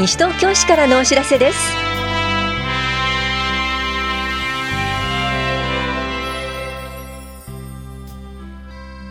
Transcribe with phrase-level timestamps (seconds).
[0.00, 1.58] 西東京市からのお知らせです。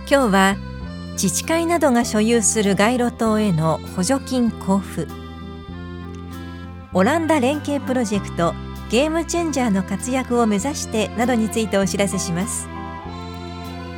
[0.10, 0.56] 今日は
[1.12, 5.06] 自治会などが所有する街路灯への補助金交付。
[6.94, 8.56] オランダ連携プロジェクト
[8.90, 12.68] ゲームチェンジャーの活躍を目指してなどについてお知らせします。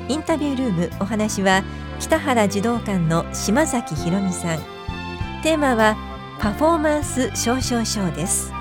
[0.09, 1.63] インタビュールームお話は
[2.01, 4.59] 北原児童館の島崎ひろみさん。
[5.41, 6.10] テーマは
[6.41, 8.51] パフォーマンス少々賞です。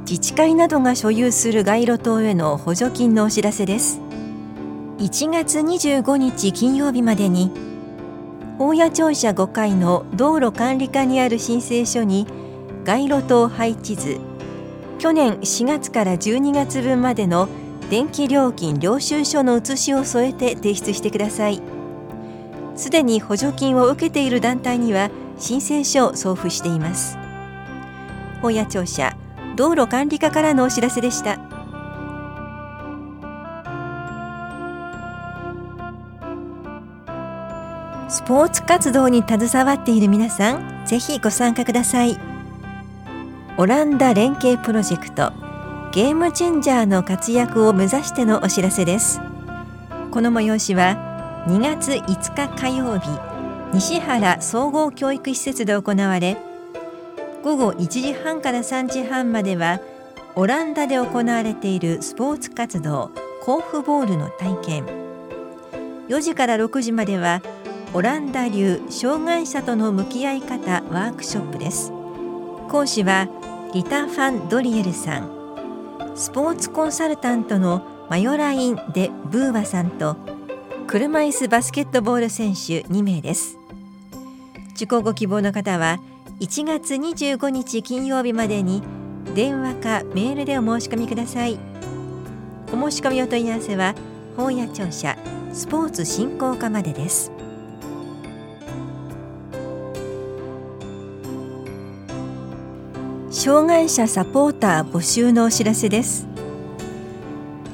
[0.00, 4.00] 自治会などが所有する街路灯への補助金のお知らせです。
[4.98, 7.52] 1月25日金曜日までに
[8.60, 12.26] 大谷庁舎5階の道路管理課にある申請書に
[12.84, 14.18] 街路灯配置図。
[14.98, 17.48] 去年4月から12月分までの
[17.88, 21.62] 電気料金領収書の写しを添えて提出してください。
[22.74, 27.16] すでに補助金を受けている団体には申請書を送付しています。
[28.42, 29.16] 大谷庁舎
[29.54, 31.47] 道路管理課からのお知らせでした。
[38.08, 42.18] スポーツ活動に携わっている皆さんぜひご参加ください。
[43.58, 45.32] オランダ連携プロジェクト
[45.92, 49.20] ゲームチェンジャーの活躍を目指してのお知らせです。
[50.10, 53.10] この催しは2月5日火曜日
[53.74, 56.38] 西原総合教育施設で行われ
[57.42, 59.80] 午後1時半から3時半までは
[60.34, 63.10] オランダで行われているスポーツ活動
[63.42, 64.86] コーフボールの体験。
[66.08, 67.42] 4時から6時までは
[67.94, 71.90] オランダ流障害者との向き合い方ワークショップです。
[72.68, 73.28] 講師は
[73.72, 76.12] リタ・ファン・ドリエルさん。
[76.14, 80.16] スポーツコンサルタントのマヨライン・デ・ブーワさんと
[80.86, 83.56] 車椅子バスケットボール選手2名です。
[84.74, 85.98] 受講ご希望の方は
[86.40, 88.82] 1月25日金曜日までに
[89.34, 91.58] 電話かメールでお申し込みください。
[92.70, 93.94] お申し込みお問い合わせは
[94.36, 95.16] 本屋庁舎
[95.54, 97.32] スポーツ振興課までです。
[103.30, 106.26] 障害者サポーター募集のお知らせです。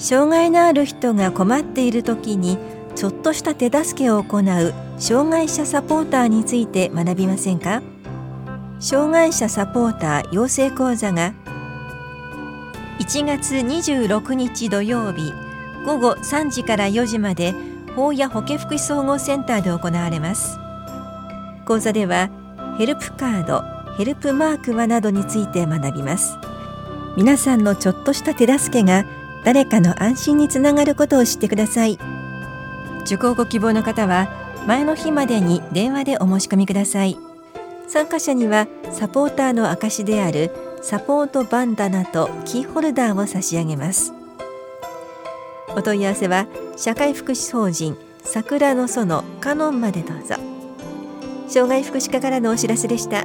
[0.00, 2.58] 障害のある人が困っている時に
[2.96, 7.82] ちょっとした手助けを行う障害者サポーターについて学びませんか？
[8.80, 11.32] 障害者サポーター養成講座が
[12.98, 15.32] 1月26日土曜日
[15.86, 17.54] 午後3時から4時まで
[17.94, 20.58] 法や保健福祉総合センターで行われます。
[21.64, 22.28] 講座では
[22.76, 23.62] ヘルプカード
[23.96, 26.36] ヘルプマークはなどについて学びます。
[27.16, 29.04] 皆さんのちょっとした手助けが
[29.44, 31.98] 誰かの安心につながることを知ってください。
[33.02, 34.28] 受講ご希望の方は
[34.66, 37.16] 前の日までに電話でお申し込みください。
[37.86, 40.50] 参加者にはサポーターの証である
[40.82, 44.12] サポートバンダナとキーホルダーを差し上げます。
[45.76, 46.46] お問い合わせは
[46.76, 50.34] 社会福祉法人桜の園カノンまでどうぞ。
[51.46, 53.24] 障害福祉課からのお知らせでした。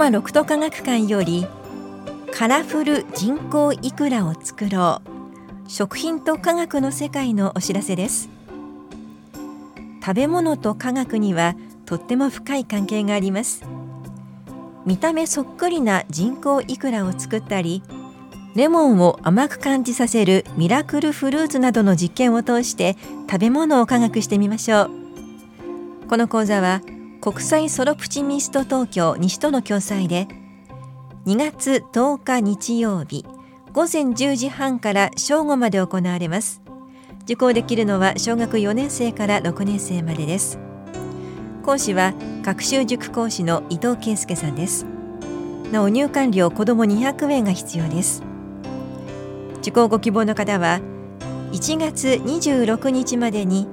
[0.00, 1.46] 多摩六都科学館より
[2.32, 5.70] カラフル人工イクラを作ろう。
[5.70, 8.30] 食品と科学の世界のお知らせです。
[10.02, 13.62] 食べ物と科学にはとっても深い関係があります。
[14.86, 17.82] 見た目そっくりな人工イクラを作ったり
[18.54, 22.96] レモンを甘く感じさせるミラクルフルーツなどの実験を通して
[23.30, 24.90] 食べ物を科学してみましょう。
[26.08, 26.80] この講座は
[27.20, 30.26] 国際ソロプチミスト東京西との共催で
[31.26, 33.26] 2月10日日曜日
[33.74, 36.62] 午前10時半から正午まで行われます。
[37.24, 40.58] 受講できるのは小学4年生から6年生までです。
[41.62, 44.86] 講師は学習塾講師の伊藤圭介さんです。
[45.70, 48.22] なお入館料子ども200円が必要です。
[49.58, 50.80] 受講ご希望の方は
[51.52, 53.68] 1月26日までに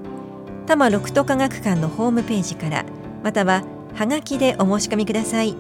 [0.65, 2.85] 多摩六都科学館のホームページから
[3.27, 3.61] または
[3.93, 5.53] はがきでお申し込みください。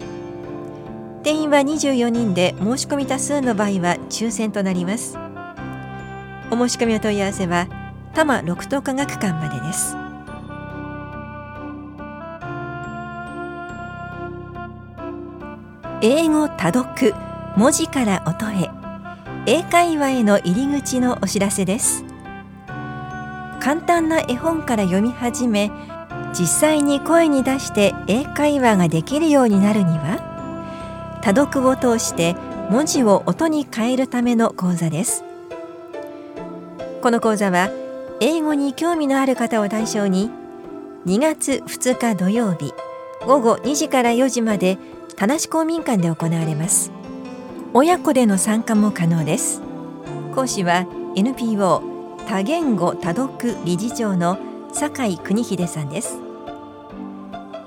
[1.21, 5.17] 定員は24人で申し込み多数の場合は抽選となります。
[6.49, 7.67] お申し込みお問い合わせは
[8.13, 9.97] 多摩六都科学館までです。
[16.01, 17.13] 英語多読
[17.57, 18.69] 文字から音へ
[19.45, 22.05] 英会話への入り口のお知らせです。
[23.59, 25.69] 簡単な絵本から読み始め
[26.33, 32.35] 実際に声に出して英会話ができるようになるには多読を通して
[32.69, 35.23] 文字を音に変えるための講座です。
[37.01, 37.69] この講座は
[38.19, 40.29] 英語に興味のある方を対象に
[41.05, 42.73] 2月2日土曜日
[43.25, 44.77] 午後2時から4時まで
[45.15, 46.91] 田無公民館で行われます。
[47.73, 49.61] 親子での参加も可能です。
[50.33, 50.85] 講師は
[51.15, 51.81] NPO
[52.27, 54.37] 多言語多読理事長の
[54.79, 56.19] 酒井邦秀さんです。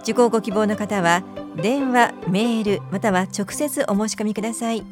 [0.02, 1.24] 受講ご希望の方は
[1.56, 4.84] 電話、メールまたは直接お申し込みください。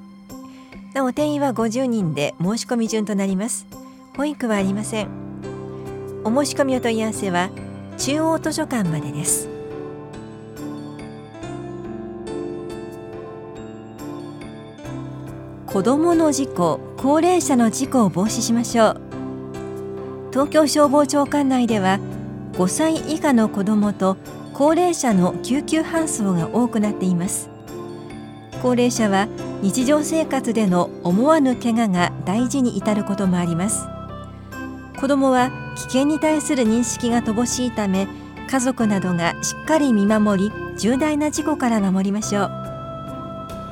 [0.95, 3.69] なお定員は50人で申し込み順となります。
[4.17, 5.09] 保育はありません。
[6.25, 7.51] お申し込みお問い合わせは
[7.99, 9.49] 中央図書館までです。
[15.67, 19.08] 子どもの事故、高齢者の事故を防止しましょう。
[20.31, 21.99] 東京消防庁管内では
[22.53, 24.17] 5歳以下の子どもと
[24.53, 27.49] 高齢者の救急搬送が多くなっています。
[28.61, 29.29] 高齢者は
[29.63, 33.87] 日常生活での思わぬ怪我が大事に至ることもあります。
[35.01, 38.09] 子どもは危険に対する認識が乏しいため
[38.51, 42.51] 家族などがしっかり見守り重大な事故から守りましょう。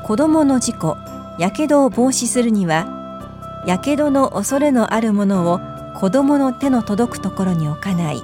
[0.05, 0.97] 子どもの事故
[1.39, 8.23] やけどを防止するにはやけどの恐れのあるものを子どもの手の届くところに置かない。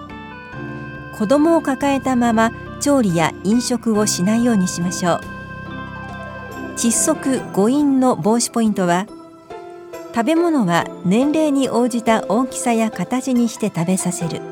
[1.16, 5.20] 子どもを抱えたまま調理や飲食をしないようにしましょう。
[6.76, 9.06] 窒息誤飲の防止ポイントは
[10.14, 14.42] 食べ物は年齢に応じた大きさや形にして食べさせる。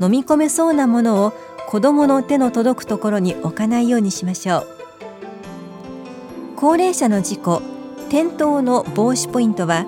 [0.00, 1.32] 飲み込めそうなものを
[1.68, 4.66] 子どもの手の届くところに置かないようにしましょう。
[6.56, 7.62] 高齢者の事故
[8.08, 9.86] 転倒の防止ポイントは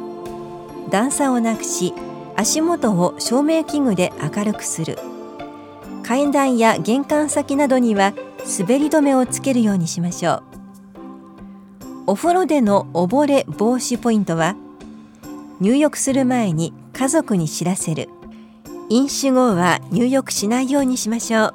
[0.91, 1.93] 段差をなくし
[2.37, 4.99] 足元を照明器具で明るくする。
[6.03, 8.13] 階段や玄関先などには
[8.59, 10.43] 滑り止めをつけるようにしましょう。
[12.09, 14.57] お風呂での溺れ防止ポイントは
[15.61, 18.09] 入浴する前に家族に知らせる。
[18.89, 21.55] 飲酒後は入浴しないようにしましょう。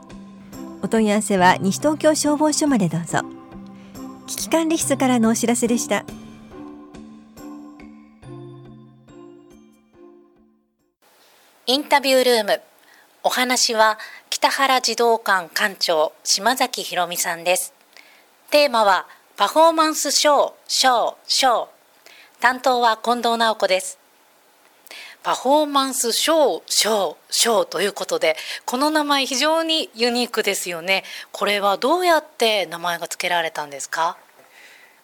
[0.83, 3.19] お問い合わせは西東京消防署までどうぞ。
[4.27, 6.05] 危機管理室からのお知らせでした。
[11.69, 12.61] インタビュールーム。
[13.23, 13.99] お話は
[14.29, 17.73] 北原児童館館長島崎ひろみさんです。
[18.51, 19.05] テーマは
[19.35, 21.67] パフォーマンスショーショーショー。
[22.39, 23.99] 担当は近藤直子です。
[25.23, 31.03] パフォーマンスショーショーショーということでこの名前非常にユニークですよね。
[31.33, 34.15] これはどうやって名前が付けられたんですか？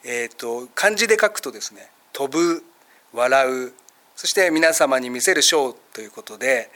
[0.06, 2.64] えっ、と漢字で書くとですね飛ぶ
[3.12, 3.74] 笑う
[4.16, 6.70] そして皆様に見せるショーということで、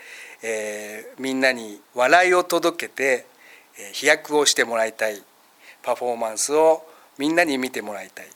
[0.43, 3.25] えー、みんなに笑いを届けて、
[3.77, 5.23] えー、飛躍をしてもらいたい。
[5.83, 6.85] パフォーマンスを
[7.17, 8.33] みんなに見てもらいたい、えー、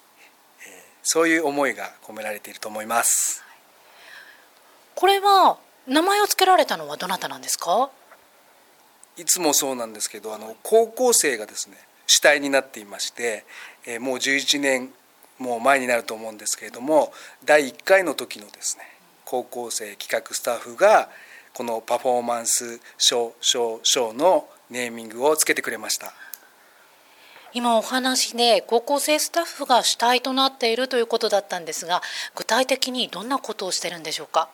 [1.04, 3.44] そういう思いが込められていると思います。
[4.96, 7.90] これは名前を付けられたのはどなたなんですか？
[9.18, 11.76] いつもそうなんですけどあの高校生がですね
[12.08, 13.44] 主体になっていまして、
[13.86, 14.94] えー、もう11年
[15.42, 17.12] もう前になると思うんですけれども
[17.44, 18.84] 第1回の時のですね
[19.26, 21.10] 高校生企画スタッフが
[21.54, 26.14] このパフォーマンスショーショーショーのネーミングをつけてくれました。
[27.54, 32.02] 今お話で高校生スタッフが主体となっているということだったんですが
[32.34, 34.50] 具体的にどんなことをしてるんでしょうか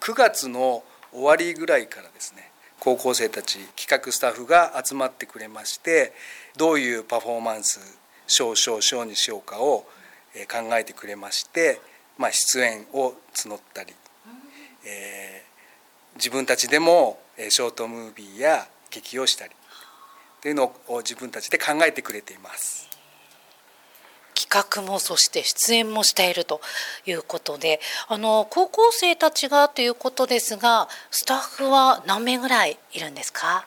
[0.00, 2.50] ？9月の終わりぐらいからですね
[2.80, 6.14] 高校生たち企画スタッフが集まってくれまして
[6.56, 7.80] どういうパフォーマンス
[8.26, 9.84] ショーショーショーにしようかを
[10.50, 11.80] 考えてくれまして、
[12.18, 13.94] まあ、出演を募ったり、
[14.84, 19.52] えー、自分たちでもショートムービーや劇をしたり
[20.40, 22.88] というのを自分たちで考えてくれています。
[24.34, 26.60] 企画もそして出演もしていると
[27.06, 33.66] いうことであの高校生たちがということですがスタッフは何名ぐらいいるんですか？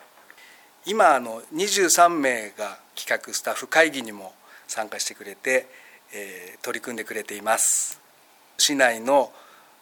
[0.86, 4.34] 今あの23名が企画スタッフ会議にも
[4.68, 5.68] 参加してくれて、
[6.18, 8.00] えー、取り組んでくれています。
[8.58, 9.34] 市内の、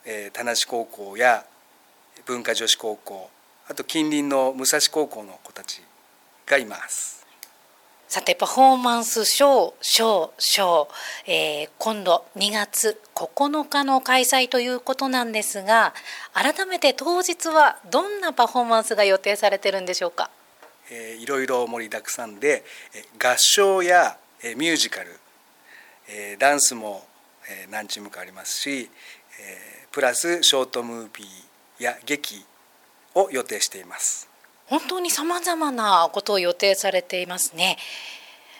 [0.03, 1.45] えー、田無高校や
[2.25, 3.29] 文化女子高校
[3.69, 5.83] あと近隣の武蔵高校の子たち
[6.47, 7.23] がいます。
[8.07, 10.87] さてパフォーマンスショーショーショー、
[11.25, 15.95] えー、今度2月9日の開催ということなんですが
[16.33, 20.29] 改めて当日はどんなパフォーマンスが予定されてるんでしょうか、
[20.91, 22.63] えー、いろいろ盛りだくさんで
[23.19, 24.17] 合唱や
[24.57, 25.19] ミュージカル
[26.39, 27.05] ダンスも
[27.69, 28.89] 何チームかありますし
[29.91, 32.45] プラスショートムービーや劇
[33.15, 34.29] を予定しています。
[34.67, 37.77] 本当に様々なことを予定されていますね。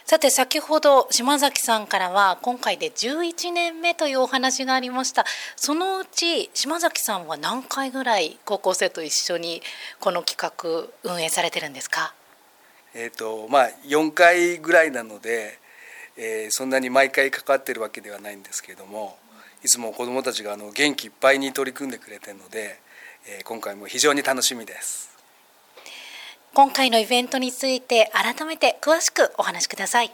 [0.05, 5.25] さて先ほど島崎さんからは今回で11年目というお話がありました。
[5.55, 9.61] そのうち島崎さんは何回ぐらい高校生と一緒に
[10.01, 10.37] この企
[11.03, 12.13] 画運営されてるんですか？
[12.93, 15.57] えーとまあ、4回ぐらいなので、
[16.17, 19.17] えー、そんなに毎回かかってるわけではないんですけれども
[19.63, 22.79] いつも子どもたちがあの元気いっぱいに取り組んでくれてるので、
[23.27, 25.13] えー、今回も非常に楽しみです。
[26.55, 30.11] 今回のイベントについて改めて詳しくお話しください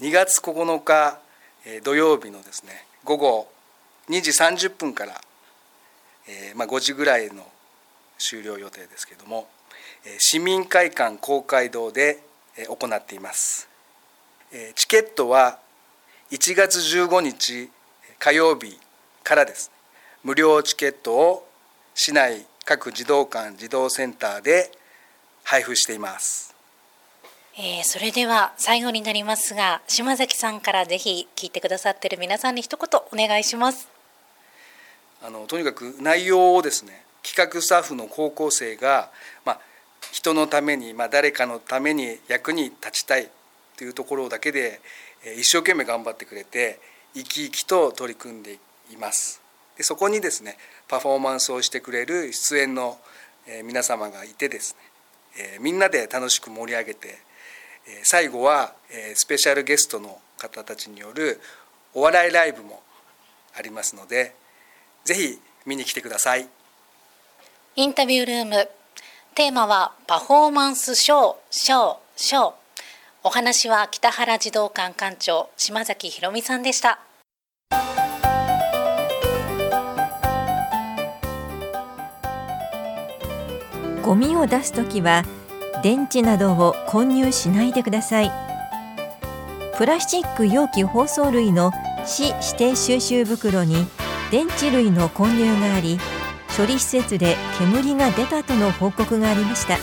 [0.00, 1.18] 2月9日
[1.82, 3.48] 土曜日のですね午後
[4.08, 5.20] 2時30分から、
[6.28, 7.44] えー、まあ、5時ぐらいの
[8.18, 9.48] 終了予定ですけれども
[10.18, 12.20] 市民会館公会堂で
[12.68, 13.68] 行っています
[14.74, 15.58] チケットは
[16.30, 17.70] 1月15日
[18.18, 18.78] 火曜日
[19.24, 19.70] からです
[20.22, 21.48] 無料チケットを
[21.94, 24.70] 市内各児童館児童センターで
[25.42, 26.54] 配布しています。
[27.56, 33.88] えー、それでは最後になりますが島崎さんからぜひ聞いてくださっている皆さんに一言お願いします
[35.22, 39.10] あのとにかく内容をですね企画スタッフの高校生が、
[39.44, 39.60] まあ、
[40.12, 43.28] 人のために、まあ、誰かのために役に立ちたい
[43.76, 44.80] というところだけで
[45.38, 46.80] 一生懸命頑張ってくれて
[47.14, 48.58] 生き生きと取り組んで
[48.90, 49.40] います。
[49.76, 50.56] でそこにですね
[50.88, 52.98] パフォーマンスをしてくれる出演の
[53.64, 54.76] 皆様がいてです
[55.36, 57.18] ねみんなで楽しく盛り上げて、
[58.04, 58.74] 最後は、
[59.14, 61.40] スペシャルゲストの方たちによる
[61.94, 62.82] お笑いライブも
[63.56, 64.34] ありますので
[65.04, 66.46] ぜひ見に来てください。
[67.76, 68.68] インタビュールーム。
[69.34, 72.61] テーマはパフォーマンスショーショーショー。
[73.24, 76.98] お話は北原児童館館長島崎ひろみさんでした。
[84.02, 85.22] ゴミを出すときは
[85.84, 88.32] 電池などを混入しないでください。
[89.78, 91.70] プラスチック容器包装類の
[92.04, 93.86] 市指定収集袋に
[94.32, 96.00] 電池類の混入があり
[96.56, 99.78] 処理施設で煙が出たとの報告がありました。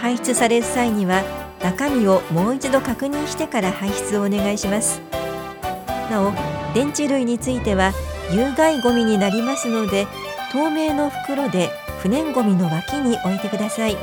[0.00, 5.00] 排出される際には中身をもう一度確認してから排出をお願いします。
[6.10, 6.32] なお
[6.74, 7.92] 電池類については
[8.32, 10.06] 有害ゴミになりますので
[10.52, 11.70] 透明の袋で
[12.00, 13.96] 不燃ごみの脇に置いてください。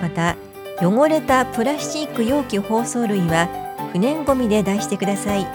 [0.00, 0.36] また
[0.80, 3.48] 汚れたプラスチック容器包装類は
[3.92, 5.46] 不燃ごみで出してください。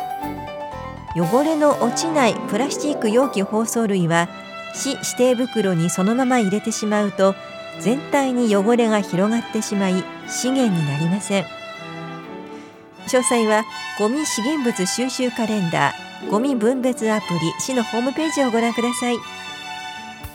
[1.16, 4.30] 汚れの落ちないプラスチック容器包装類は
[4.74, 7.36] 市指定袋にそのまま入れてしまうと
[7.80, 11.44] 全体に汚れが広がってしまい資源になりません。
[11.44, 13.64] 詳細は
[14.00, 19.18] ゴミ資源物収集カレンダーゴミ分別アプリ市のホームページをご覧ください。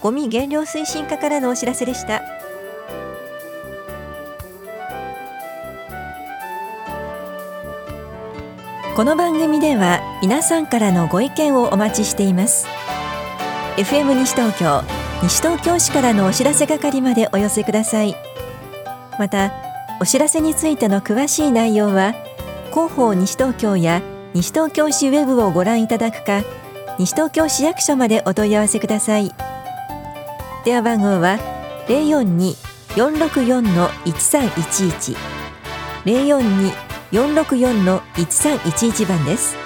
[0.03, 2.23] ゴミ減量推進課からのお知らせでした。
[8.95, 12.67] この番組では皆さんからのご意見をお待ちしています。
[13.76, 14.83] FM 西東京
[15.23, 18.15] 西東京市からのお知らせ係までお寄せください。
[19.19, 19.65] また
[20.00, 22.15] お知らせについての詳しい内容は
[22.71, 24.03] 広報西東京や
[24.35, 26.43] 西東京市ウェブをご覧いただくか
[26.99, 29.33] 西東京市役所までお問い合わせください。
[30.65, 31.38] 電話番号は
[31.88, 32.57] 零四二
[32.97, 35.17] 四六四の一三一一。
[36.05, 36.73] 零四二
[37.12, 39.57] 四六四の一三一一番です。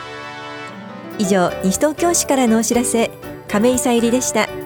[1.19, 3.11] 以上西東京市からのお知らせ
[3.49, 4.60] 亀井さゆりでした。